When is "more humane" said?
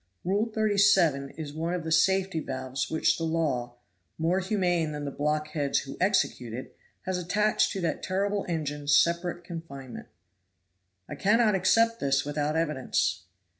4.17-4.93